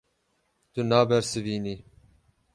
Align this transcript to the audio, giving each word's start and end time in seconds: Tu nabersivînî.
Tu 0.73 0.81
nabersivînî. 0.89 1.75